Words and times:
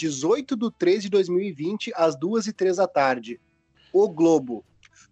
18 0.00 0.56
de 0.56 0.70
3 0.78 1.02
de 1.02 1.10
2020, 1.10 1.92
às 1.94 2.18
2 2.18 2.46
e 2.46 2.52
3 2.54 2.78
da 2.78 2.88
tarde. 2.88 3.38
O 3.92 4.08
Globo. 4.08 4.64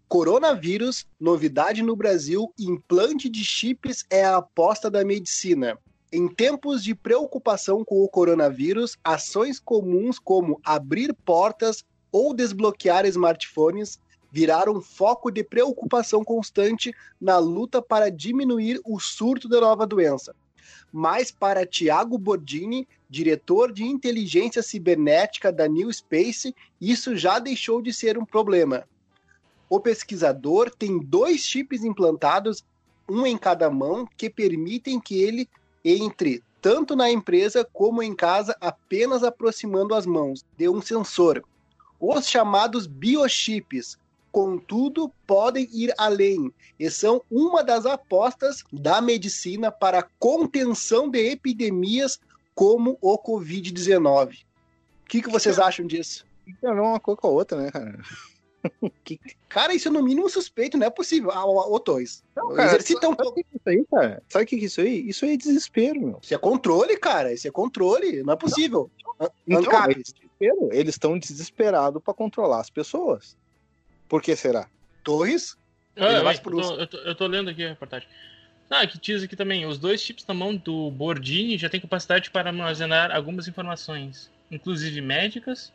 Coronavírus, 0.09 1.07
novidade 1.21 1.83
no 1.83 1.95
Brasil, 1.95 2.51
implante 2.59 3.29
de 3.29 3.45
chips 3.45 4.07
é 4.09 4.25
a 4.25 4.39
aposta 4.39 4.91
da 4.91 5.05
medicina. 5.05 5.79
Em 6.11 6.27
tempos 6.27 6.83
de 6.83 6.95
preocupação 6.95 7.85
com 7.85 8.03
o 8.03 8.09
coronavírus, 8.09 8.97
ações 9.05 9.61
comuns 9.61 10.19
como 10.19 10.59
abrir 10.65 11.13
portas 11.13 11.85
ou 12.11 12.33
desbloquear 12.33 13.05
smartphones 13.05 14.01
viraram 14.33 14.81
foco 14.81 15.31
de 15.31 15.45
preocupação 15.45 16.25
constante 16.25 16.95
na 17.21 17.37
luta 17.37 17.83
para 17.83 18.11
diminuir 18.11 18.81
o 18.87 18.99
surto 18.99 19.51
da 19.51 19.61
nova 19.61 19.87
doença. 19.87 20.35
Mas 20.91 21.31
para 21.31 21.67
Tiago 21.67 22.17
Bordini, 22.17 22.89
diretor 23.09 23.73
de 23.73 23.85
inteligência 23.85 24.63
cibernética 24.63 25.51
da 25.51 25.67
New 25.67 25.93
Space, 25.93 26.55
isso 26.81 27.17
já 27.17 27.39
deixou 27.39 27.81
de 27.81 27.93
ser 27.93 28.19
um 28.19 28.25
problema. 28.25 28.85
O 29.69 29.81
pesquisador 29.81 30.71
tem 30.71 30.99
dois 30.99 31.41
chips 31.41 31.85
implantados, 31.85 32.65
um 33.09 33.27
em 33.27 33.39
cada 33.39 33.71
mão, 33.71 34.09
que 34.17 34.29
permitem 34.29 35.01
que 35.01 35.23
ele 35.23 35.49
entre 35.85 36.43
tanto 36.61 36.97
na 36.97 37.11
empresa 37.11 37.65
como 37.73 38.03
em 38.03 38.15
casa, 38.15 38.57
apenas 38.61 39.23
aproximando 39.23 39.95
as 39.95 40.05
mãos 40.05 40.45
de 40.57 40.69
um 40.69 40.83
sensor. 40.83 41.43
Os 42.01 42.29
chamados 42.29 42.87
biochips, 42.87 43.97
contudo, 44.31 45.11
podem 45.27 45.69
ir 45.73 45.93
além 45.97 46.53
e 46.79 46.91
são 46.91 47.23
uma 47.31 47.63
das 47.63 47.87
apostas 47.87 48.65
da 48.73 49.01
medicina 49.01 49.71
para 49.71 50.01
a 50.01 50.09
contenção 50.19 51.09
de 51.09 51.31
epidemias 51.31 52.21
como 52.59 52.99
o 53.01 53.17
Covid-19. 53.17 54.43
O 55.05 55.09
que, 55.09 55.23
que 55.23 55.31
vocês 55.31 55.61
acham 55.61 55.87
disso? 55.87 56.27
Não, 56.61 56.73
uma 56.73 56.99
coisa 56.99 57.21
com 57.21 57.29
a 57.29 57.31
outra, 57.31 57.63
né, 57.63 57.71
cara? 57.71 58.01
Que, 59.05 59.21
cara, 59.49 59.73
isso 59.73 59.87
é 59.87 59.91
no 59.91 60.03
mínimo 60.03 60.29
suspeito, 60.29 60.77
não 60.77 60.89
é 60.89 60.91
possível. 60.91 61.31
Ah, 61.31 61.47
ô, 61.47 61.79
Toys. 61.79 62.25
Não, 62.37 62.49
cara, 62.49 62.69
Exercita 62.69 63.09
um 63.09 63.15
pouco. 63.15 63.39
Isso 63.39 63.69
aí, 63.69 63.87
cara? 63.89 64.21
Sabe 64.29 64.45
o 64.45 64.49
que 64.49 64.57
é 64.57 64.59
isso 64.59 64.81
aí? 64.81 65.09
Isso 65.09 65.25
aí 65.25 65.35
é 65.35 65.37
desespero, 65.37 66.01
meu. 66.01 66.19
Isso 66.21 66.35
é 66.35 66.39
controle, 66.39 66.97
cara. 66.99 67.33
Isso 67.33 67.47
é 67.47 67.51
controle. 67.53 68.25
Não 68.25 68.33
é 68.33 68.37
possível. 68.37 68.91
Não, 69.47 69.61
então, 69.61 69.85
é 69.85 69.95
desespero. 69.95 70.69
Eles 70.73 70.95
estão 70.97 71.17
desesperados 71.17 72.03
para 72.03 72.13
controlar 72.13 72.61
as 72.61 72.69
pessoas. 72.69 73.37
Por 74.09 74.21
que 74.21 74.35
será? 74.35 74.69
Torres? 75.05 75.57
Ah, 75.97 76.13
eu, 76.15 76.29
eu, 76.29 76.43
tô, 76.43 76.61
eu, 76.61 76.87
tô, 76.89 76.97
eu, 76.99 77.15
tô, 77.15 77.27
lendo 77.29 77.51
aqui 77.51 77.65
a 77.65 77.69
reportagem. 77.69 78.09
Ah, 78.71 78.87
que 78.87 78.99
diz 78.99 79.23
aqui 79.23 79.35
também. 79.35 79.67
Os 79.67 79.79
dois 79.79 80.01
chips 80.01 80.27
na 80.27 80.35
mão 80.35 80.55
do 80.55 80.91
Bordini 80.91 81.57
já 81.57 81.69
têm 81.69 81.81
capacidade 81.81 82.31
para 82.31 82.51
armazenar 82.51 83.15
algumas 83.15 83.49
informações, 83.49 84.31
inclusive 84.51 85.01
médicas, 85.01 85.73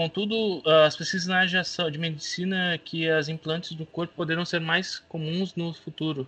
Contudo, 0.00 0.62
as 0.86 0.96
pesquisas 0.96 1.26
na 1.26 1.40
área 1.40 1.62
de 1.90 1.98
medicina 1.98 2.80
que 2.82 3.06
as 3.06 3.28
implantes 3.28 3.72
do 3.72 3.84
corpo 3.84 4.14
poderão 4.14 4.46
ser 4.46 4.58
mais 4.58 4.98
comuns 4.98 5.54
no 5.54 5.74
futuro. 5.74 6.26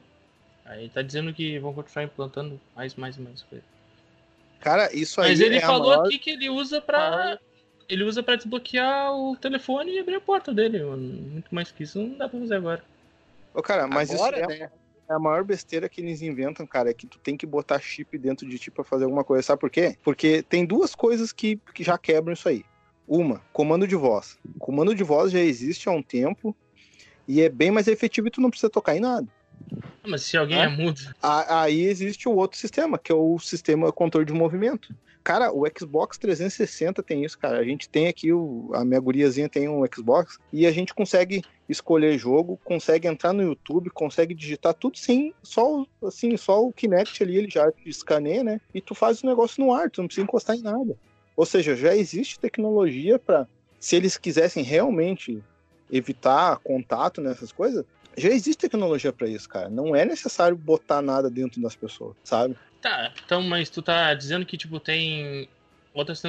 Aí 0.67 0.91
tá 0.91 1.01
dizendo 1.01 1.33
que 1.33 1.59
vão 1.59 1.73
continuar 1.73 2.05
implantando 2.05 2.61
mais, 2.77 2.95
mais, 2.97 3.17
mais 3.17 3.43
coisa. 3.45 3.65
Cara, 4.61 4.95
isso 4.95 5.19
aí. 5.23 5.31
Mas 5.31 5.41
ele 5.41 5.57
é 5.57 5.61
falou 5.61 5.89
maior... 5.89 6.07
aqui 6.07 6.19
que 6.19 6.29
ele 6.33 6.51
usa 6.51 6.83
para 6.83 7.39
ele 7.89 8.05
usa 8.05 8.23
para 8.23 8.37
desbloquear 8.37 9.11
o 9.15 9.37
telefone 9.37 9.93
e 9.93 9.99
abrir 10.01 10.17
a 10.17 10.21
porta 10.21 10.53
dele. 10.53 10.85
Muito 10.85 11.55
mais 11.55 11.73
que 11.73 11.83
isso 11.85 11.99
não 11.99 12.19
dá 12.19 12.29
pra 12.29 12.41
fazer 12.41 12.57
agora. 12.57 12.85
Ô, 13.55 13.63
cara, 13.63 13.87
mas 13.87 14.11
agora, 14.11 14.39
isso 14.39 14.51
é, 14.51 14.59
né? 14.59 14.71
A 15.09 15.19
maior 15.19 15.45
besteira 15.45 15.89
que 15.89 16.01
eles 16.01 16.23
inventam, 16.23 16.67
cara, 16.67 16.91
é 16.91 16.95
que 16.95 17.07
tu 17.07 17.19
tem 17.19 17.37
que 17.37 17.47
botar 17.47 17.79
chip 17.81 18.17
dentro 18.19 18.49
de 18.49 18.59
ti 18.59 18.71
pra 18.71 18.85
fazer 18.85 19.05
alguma 19.05 19.25
coisa. 19.25 19.43
Sabe 19.43 19.61
por 19.61 19.71
quê? 19.71 19.97
Porque 20.03 20.43
tem 20.43 20.65
duas 20.65 20.95
coisas 20.95 21.33
que, 21.33 21.59
que 21.75 21.83
já 21.83 21.99
quebram 21.99 22.33
isso 22.33 22.49
aí. 22.49 22.65
Uma, 23.07 23.43
comando 23.53 23.87
de 23.87 23.97
voz. 23.97 24.39
Comando 24.59 24.95
de 24.95 25.03
voz 25.03 25.33
já 25.33 25.41
existe 25.41 25.89
há 25.89 25.93
um 25.93 26.03
tempo 26.03 26.57
e 27.27 27.41
é 27.41 27.49
bem 27.49 27.71
mais 27.71 27.89
efetivo 27.89 28.29
e 28.29 28.31
tu 28.31 28.41
não 28.41 28.51
precisa 28.51 28.71
tocar 28.71 28.97
em 28.97 29.01
nada. 29.01 29.27
Mas 30.07 30.23
se 30.23 30.37
alguém 30.37 30.61
é, 30.61 30.65
é 30.65 30.69
mudo. 30.69 31.01
Aí 31.23 31.83
existe 31.83 32.29
o 32.29 32.35
outro 32.35 32.59
sistema, 32.59 32.99
que 32.99 33.13
é 33.13 33.15
o 33.15 33.39
sistema 33.39 33.93
controle 33.93 34.27
de 34.27 34.33
movimento. 34.33 34.95
Cara, 35.23 35.53
o 35.53 35.65
Xbox 35.79 36.19
360 36.19 37.01
tem 37.03 37.25
isso, 37.25 37.39
cara. 37.39 37.59
A 37.59 37.65
gente 37.65 37.89
tem 37.89 38.09
aqui, 38.09 38.33
o, 38.33 38.71
a 38.75 38.85
minha 38.85 38.99
guriazinha 38.99 39.49
tem 39.49 39.69
um 39.69 39.85
Xbox, 39.87 40.39
e 40.53 40.67
a 40.67 40.73
gente 40.73 40.93
consegue 40.93 41.45
escolher 41.69 42.19
jogo, 42.19 42.59
consegue 42.65 43.07
entrar 43.07 43.33
no 43.33 43.43
YouTube, 43.43 43.89
consegue 43.91 44.35
digitar 44.35 44.75
tudo 44.75 44.99
sem 44.99 45.33
só 45.43 45.87
assim, 46.05 46.37
só 46.37 46.65
o 46.65 46.73
Kinect 46.73 47.23
ali, 47.23 47.37
ele 47.37 47.49
já 47.49 47.73
escaneia, 47.87 48.43
né? 48.43 48.61
E 48.75 48.81
tu 48.81 48.95
faz 48.95 49.23
o 49.23 49.27
negócio 49.27 49.65
no 49.65 49.73
ar, 49.73 49.89
tu 49.89 50.01
não 50.01 50.09
precisa 50.09 50.25
encostar 50.25 50.57
em 50.57 50.63
nada. 50.63 50.97
Ou 51.37 51.47
seja, 51.47 51.77
já 51.77 51.95
existe 51.95 52.41
tecnologia 52.41 53.19
para, 53.19 53.47
se 53.79 53.95
eles 53.95 54.17
quisessem 54.17 54.65
realmente 54.65 55.43
evitar 55.91 56.59
contato 56.59 57.21
nessas 57.21 57.53
coisas, 57.53 57.85
já 58.17 58.29
existe 58.29 58.61
tecnologia 58.61 59.13
para 59.13 59.29
isso, 59.29 59.49
cara. 59.49 59.69
Não 59.69 59.95
é 59.95 60.05
necessário 60.05 60.57
botar 60.57 61.03
nada 61.03 61.31
dentro 61.31 61.61
das 61.61 61.75
pessoas, 61.75 62.17
sabe? 62.25 62.57
Tá, 62.81 63.13
então, 63.25 63.43
mas 63.43 63.71
tu 63.71 63.81
tá 63.81 64.13
dizendo 64.15 64.45
que, 64.45 64.57
tipo, 64.57 64.81
tem 64.81 65.49
outras, 65.95 66.23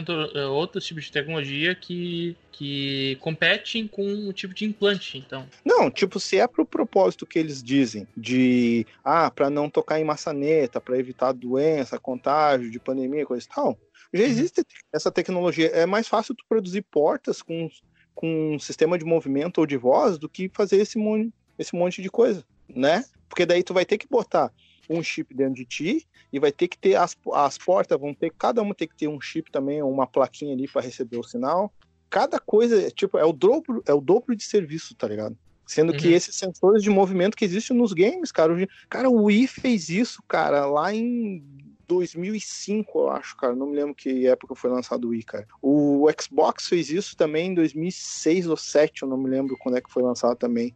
outros 0.51 0.85
tipos 0.85 1.05
de 1.05 1.11
tecnologia 1.11 1.73
que, 1.73 2.35
que 2.51 3.17
competem 3.21 3.87
com 3.87 4.27
o 4.27 4.33
tipo 4.33 4.53
de 4.53 4.65
implante, 4.65 5.17
então. 5.17 5.47
Não, 5.65 5.89
tipo, 5.89 6.19
se 6.19 6.37
é 6.37 6.47
pro 6.47 6.65
propósito 6.65 7.25
que 7.25 7.39
eles 7.39 7.63
dizem, 7.63 8.07
de, 8.15 8.85
ah, 9.03 9.31
para 9.31 9.49
não 9.49 9.69
tocar 9.69 9.99
em 9.99 10.03
maçaneta, 10.03 10.81
para 10.81 10.97
evitar 10.97 11.31
doença, 11.31 11.99
contágio, 11.99 12.69
de 12.69 12.79
pandemia, 12.79 13.25
coisa 13.25 13.45
e 13.45 13.49
tal, 13.53 13.77
já 14.13 14.23
uhum. 14.23 14.29
existe 14.29 14.63
essa 14.91 15.11
tecnologia. 15.11 15.67
É 15.67 15.85
mais 15.85 16.07
fácil 16.07 16.35
tu 16.35 16.45
produzir 16.47 16.83
portas 16.83 17.41
com, 17.41 17.69
com 18.13 18.55
um 18.55 18.59
sistema 18.59 18.97
de 18.97 19.05
movimento 19.05 19.57
ou 19.59 19.65
de 19.65 19.77
voz 19.77 20.17
do 20.17 20.29
que 20.29 20.51
fazer 20.53 20.77
esse 20.77 20.97
monte, 20.97 21.33
esse 21.57 21.75
monte 21.75 22.01
de 22.01 22.09
coisa, 22.09 22.43
né? 22.67 23.05
Porque 23.29 23.45
daí 23.45 23.63
tu 23.63 23.73
vai 23.73 23.85
ter 23.85 23.97
que 23.97 24.07
botar 24.07 24.51
um 24.89 25.01
chip 25.01 25.33
dentro 25.33 25.55
de 25.55 25.65
ti 25.65 26.07
e 26.31 26.39
vai 26.39 26.51
ter 26.51 26.67
que 26.67 26.77
ter 26.77 26.95
as, 26.95 27.15
as 27.33 27.57
portas 27.57 27.99
vão 27.99 28.13
ter 28.13 28.31
cada 28.31 28.61
uma 28.61 28.75
tem 28.75 28.87
que 28.87 28.95
ter 28.95 29.07
um 29.07 29.19
chip 29.19 29.49
também 29.51 29.81
uma 29.81 30.05
plaquinha 30.05 30.53
ali 30.53 30.67
para 30.67 30.81
receber 30.81 31.17
o 31.17 31.23
sinal 31.23 31.71
cada 32.09 32.37
coisa 32.37 32.91
tipo 32.91 33.17
é 33.17 33.23
o 33.23 33.31
dobro 33.31 33.81
é 33.87 33.93
o 33.93 34.01
dobro 34.01 34.35
de 34.35 34.43
serviço 34.43 34.93
tá 34.95 35.07
ligado 35.07 35.37
sendo 35.65 35.93
uhum. 35.93 35.97
que 35.97 36.11
esses 36.11 36.35
sensores 36.35 36.83
de 36.83 36.89
movimento 36.89 37.37
que 37.37 37.45
existem 37.45 37.77
nos 37.77 37.93
games 37.93 38.29
cara 38.29 38.53
cara 38.89 39.09
o 39.09 39.23
Wii 39.23 39.47
fez 39.47 39.87
isso 39.87 40.21
cara 40.27 40.65
lá 40.65 40.93
em 40.93 41.41
2005, 41.85 42.97
eu 42.97 43.09
acho, 43.11 43.35
cara. 43.35 43.55
Não 43.55 43.67
me 43.67 43.75
lembro 43.75 43.93
que 43.93 44.25
época 44.27 44.55
foi 44.55 44.69
lançado 44.69 45.05
o 45.05 45.09
Wii, 45.09 45.23
cara. 45.23 45.47
O 45.61 46.07
Xbox 46.19 46.67
fez 46.67 46.89
isso 46.89 47.15
também 47.15 47.51
em 47.51 47.53
2006 47.53 48.45
ou 48.45 48.55
2007, 48.55 49.03
eu 49.03 49.09
não 49.09 49.17
me 49.17 49.29
lembro 49.29 49.57
quando 49.59 49.77
é 49.77 49.81
que 49.81 49.91
foi 49.91 50.01
lançado 50.01 50.35
também. 50.35 50.73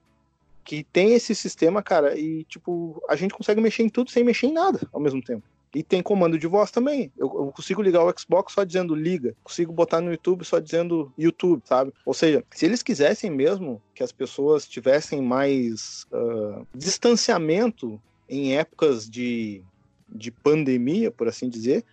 Que 0.67 0.83
tem 0.83 1.13
esse 1.13 1.33
sistema, 1.33 1.81
cara, 1.81 2.19
e 2.19 2.43
tipo, 2.43 3.01
a 3.07 3.15
gente 3.15 3.33
consegue 3.33 3.61
mexer 3.61 3.83
em 3.83 3.89
tudo 3.89 4.11
sem 4.11 4.21
mexer 4.21 4.47
em 4.47 4.53
nada 4.53 4.81
ao 4.91 4.99
mesmo 4.99 5.21
tempo. 5.21 5.43
E 5.73 5.81
tem 5.81 6.01
comando 6.01 6.37
de 6.37 6.47
voz 6.47 6.71
também. 6.71 7.11
Eu, 7.17 7.27
eu, 7.27 7.51
consigo 7.55 7.81
ligar 7.81 8.03
o 8.03 8.13
Xbox 8.19 8.53
só 8.53 8.63
dizendo 8.63 8.95
liga. 8.95 9.33
Consigo 9.43 9.71
botar 9.71 10.01
no 10.01 10.11
YouTube 10.11 10.43
só 10.43 10.59
dizendo 10.59 11.13
YouTube, 11.17 11.61
sabe? 11.65 11.93
Ou 12.05 12.13
seja, 12.13 12.43
se 12.51 12.65
eles 12.65 12.83
quisessem 12.83 13.29
mesmo 13.29 13.81
que 13.93 14.03
as 14.03 14.11
pessoas 14.11 14.67
tivessem 14.67 15.21
mais 15.21 16.05
uh, 16.11 16.67
distanciamento 16.75 18.01
em 18.27 18.57
épocas 18.57 19.09
de 19.09 19.63
de 20.09 20.31
pandemia, 20.31 21.11
por 21.11 21.27
assim 21.27 21.49
dizer, 21.49 21.83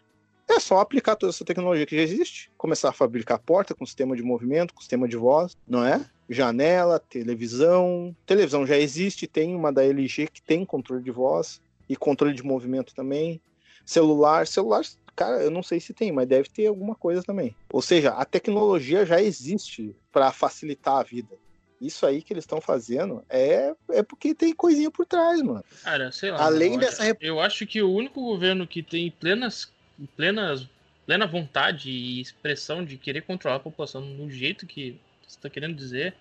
é 0.48 0.60
só 0.60 0.78
aplicar 0.78 1.16
toda 1.16 1.30
essa 1.30 1.44
tecnologia 1.44 1.86
que 1.86 1.96
já 1.96 2.02
existe, 2.02 2.50
começar 2.56 2.90
a 2.90 2.92
fabricar 2.92 3.38
porta 3.38 3.74
com 3.74 3.86
sistema 3.86 4.14
de 4.14 4.22
movimento, 4.22 4.74
com 4.74 4.80
sistema 4.80 5.08
de 5.08 5.16
voz, 5.16 5.56
não 5.66 5.84
é? 5.84 6.04
Janela, 6.34 6.98
televisão. 6.98 8.14
Televisão 8.26 8.66
já 8.66 8.76
existe, 8.76 9.26
tem 9.26 9.54
uma 9.54 9.72
da 9.72 9.84
LG 9.84 10.28
que 10.28 10.42
tem 10.42 10.64
controle 10.64 11.02
de 11.02 11.10
voz 11.10 11.60
e 11.88 11.96
controle 11.96 12.34
de 12.34 12.42
movimento 12.42 12.94
também. 12.94 13.40
Celular, 13.86 14.46
celular, 14.46 14.82
cara, 15.14 15.42
eu 15.42 15.50
não 15.50 15.62
sei 15.62 15.80
se 15.80 15.94
tem, 15.94 16.10
mas 16.10 16.26
deve 16.26 16.48
ter 16.48 16.66
alguma 16.66 16.94
coisa 16.94 17.22
também. 17.22 17.54
Ou 17.72 17.80
seja, 17.80 18.10
a 18.10 18.24
tecnologia 18.24 19.06
já 19.06 19.20
existe 19.20 19.94
para 20.12 20.32
facilitar 20.32 20.96
a 20.96 21.02
vida 21.02 21.34
isso 21.80 22.06
aí 22.06 22.22
que 22.22 22.32
eles 22.32 22.44
estão 22.44 22.60
fazendo 22.60 23.24
é, 23.28 23.74
é 23.90 24.02
porque 24.02 24.34
tem 24.34 24.54
coisinha 24.54 24.90
por 24.90 25.06
trás, 25.06 25.42
mano. 25.42 25.64
Cara, 25.82 26.10
sei 26.12 26.30
lá. 26.30 26.44
Além 26.44 26.70
mano, 26.70 26.82
dessa. 26.82 27.16
Eu 27.20 27.40
acho 27.40 27.66
que 27.66 27.82
o 27.82 27.92
único 27.92 28.22
governo 28.22 28.66
que 28.66 28.82
tem 28.82 29.10
plenas, 29.10 29.70
plenas, 30.16 30.66
plena 31.06 31.26
vontade 31.26 31.90
e 31.90 32.20
expressão 32.20 32.84
de 32.84 32.96
querer 32.96 33.22
controlar 33.22 33.56
a 33.56 33.60
população 33.60 34.02
do 34.16 34.30
jeito 34.30 34.66
que 34.66 34.98
você 35.26 35.36
está 35.36 35.50
querendo 35.50 35.74
dizer. 35.74 36.14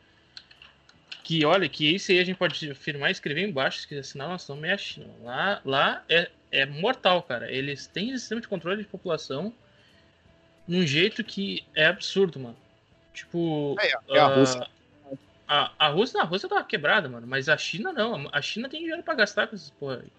Que 1.24 1.46
olha, 1.46 1.70
que 1.70 1.96
isso 1.96 2.12
aí 2.12 2.20
a 2.20 2.24
gente 2.24 2.36
pode 2.36 2.70
afirmar 2.70 3.10
e 3.10 3.14
escrever 3.14 3.48
embaixo, 3.48 3.88
que 3.88 3.96
assinar 3.96 4.28
nós 4.28 4.42
estamos 4.42 4.62
meio 4.62 4.78
China. 4.78 5.08
Lá, 5.24 5.62
lá 5.64 6.04
é, 6.10 6.30
é 6.52 6.66
mortal, 6.66 7.24
cara. 7.24 7.50
Eles 7.50 7.88
têm 7.88 8.16
sistema 8.18 8.42
de 8.42 8.48
controle 8.48 8.84
de 8.84 8.90
população 8.90 9.54
num 10.68 10.86
jeito 10.86 11.24
que 11.24 11.66
é 11.74 11.86
absurdo, 11.86 12.40
mano. 12.40 12.58
Tipo. 13.14 13.76
É, 13.80 13.94
é 14.10 14.20
a 14.20 14.28
Rússia. 14.28 14.68
Uh, 15.06 15.18
a, 15.48 15.72
a 15.80 15.88
Rússia, 15.90 16.22
a 16.22 16.24
Rússia 16.24 16.50
tava 16.50 16.64
quebrada, 16.64 17.08
mano. 17.08 17.26
Mas 17.26 17.48
a 17.48 17.58
China 17.58 17.94
não. 17.94 18.28
A 18.32 18.42
China 18.42 18.68
tem 18.68 18.82
dinheiro 18.82 19.04
pra 19.04 19.14
gastar 19.14 19.48
com 19.48 19.56
essas 19.56 19.70
porra 19.70 20.02
aí. 20.04 20.12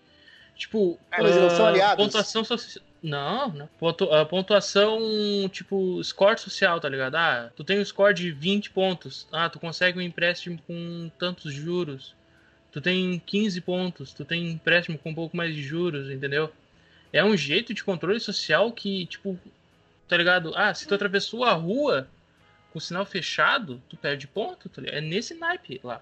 Tipo, 0.56 0.98
é, 1.10 1.22
uh, 1.22 1.96
pontuação 1.96 2.44
social. 2.44 2.82
Não, 3.04 3.52
não. 3.52 3.68
A 4.18 4.24
pontuação, 4.24 4.98
tipo, 5.52 6.02
score 6.02 6.38
social, 6.40 6.80
tá 6.80 6.88
ligado? 6.88 7.16
Ah, 7.16 7.52
tu 7.54 7.62
tem 7.62 7.78
um 7.78 7.84
score 7.84 8.14
de 8.14 8.32
20 8.32 8.70
pontos. 8.70 9.28
Ah, 9.30 9.50
tu 9.50 9.60
consegue 9.60 9.98
um 9.98 10.02
empréstimo 10.02 10.58
com 10.66 11.10
tantos 11.18 11.52
juros. 11.52 12.14
Tu 12.72 12.80
tem 12.80 13.18
15 13.18 13.60
pontos, 13.60 14.14
tu 14.14 14.24
tem 14.24 14.50
empréstimo 14.52 14.96
com 14.96 15.10
um 15.10 15.14
pouco 15.14 15.36
mais 15.36 15.54
de 15.54 15.62
juros, 15.62 16.10
entendeu? 16.10 16.50
É 17.12 17.22
um 17.22 17.36
jeito 17.36 17.74
de 17.74 17.84
controle 17.84 18.18
social 18.18 18.72
que, 18.72 19.04
tipo, 19.04 19.38
tá 20.08 20.16
ligado? 20.16 20.52
Ah, 20.56 20.72
se 20.72 20.88
tu 20.88 20.94
atravessou 20.94 21.44
a 21.44 21.52
rua 21.52 22.08
com 22.72 22.78
o 22.78 22.82
sinal 22.82 23.04
fechado, 23.04 23.82
tu 23.86 23.98
perde 23.98 24.26
ponto, 24.26 24.70
tá 24.70 24.80
É 24.86 25.02
nesse 25.02 25.34
naipe 25.34 25.78
lá. 25.84 26.00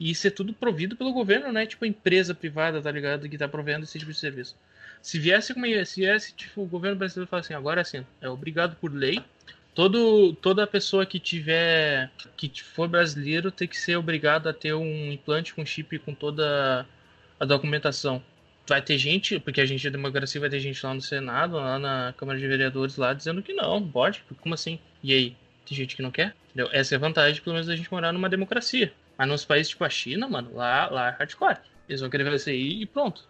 E 0.00 0.10
isso 0.10 0.26
é 0.26 0.30
tudo 0.30 0.54
provido 0.54 0.96
pelo 0.96 1.12
governo, 1.12 1.52
né? 1.52 1.66
Tipo, 1.66 1.84
empresa 1.84 2.34
privada, 2.34 2.80
tá 2.80 2.90
ligado? 2.90 3.28
Que 3.28 3.36
tá 3.36 3.46
provendo 3.46 3.84
esse 3.84 3.98
tipo 3.98 4.10
de 4.10 4.18
serviço. 4.18 4.56
Se 5.02 5.18
viesse 5.18 5.52
como 5.52 5.66
se 5.84 6.00
viesse, 6.00 6.32
tipo, 6.34 6.62
o 6.62 6.66
governo 6.66 6.96
brasileiro 6.96 7.28
falar 7.28 7.40
assim, 7.40 7.52
agora 7.52 7.84
sim, 7.84 8.04
é 8.18 8.28
obrigado 8.28 8.76
por 8.76 8.90
lei. 8.92 9.22
Todo, 9.74 10.32
toda 10.34 10.66
pessoa 10.66 11.04
que 11.04 11.20
tiver 11.20 12.10
que 12.36 12.50
for 12.62 12.88
brasileiro 12.88 13.50
tem 13.50 13.68
que 13.68 13.78
ser 13.78 13.96
obrigado 13.96 14.48
a 14.48 14.54
ter 14.54 14.74
um 14.74 15.12
implante 15.12 15.54
com 15.54 15.64
chip 15.64 15.98
com 15.98 16.14
toda 16.14 16.86
a 17.38 17.44
documentação. 17.44 18.22
Vai 18.66 18.80
ter 18.80 18.96
gente, 18.98 19.38
porque 19.38 19.60
a 19.60 19.66
gente 19.66 19.86
é 19.86 19.90
democracia, 19.90 20.40
vai 20.40 20.50
ter 20.50 20.60
gente 20.60 20.84
lá 20.84 20.94
no 20.94 21.00
Senado, 21.00 21.56
lá 21.56 21.78
na 21.78 22.14
Câmara 22.16 22.38
de 22.38 22.46
Vereadores 22.46 22.96
lá 22.96 23.12
dizendo 23.12 23.42
que 23.42 23.52
não, 23.52 23.86
pode, 23.86 24.24
como 24.40 24.54
assim? 24.54 24.78
E 25.02 25.12
aí? 25.12 25.36
Tem 25.66 25.76
gente 25.76 25.94
que 25.94 26.02
não 26.02 26.10
quer? 26.10 26.34
Entendeu? 26.46 26.68
Essa 26.72 26.94
é 26.94 26.96
a 26.96 27.00
vantagem, 27.00 27.42
pelo 27.42 27.54
menos, 27.54 27.68
da 27.68 27.76
gente 27.76 27.90
morar 27.92 28.12
numa 28.12 28.28
democracia. 28.28 28.92
Mas 29.20 29.28
nos 29.28 29.44
países 29.44 29.68
tipo 29.68 29.84
a 29.84 29.90
China, 29.90 30.26
mano, 30.26 30.50
lá, 30.54 30.88
lá 30.88 31.08
é 31.08 31.10
hardcore. 31.10 31.58
Eles 31.86 32.00
vão 32.00 32.08
querer 32.08 32.24
ver 32.24 32.30
e 32.82 32.86
pronto. 32.86 33.28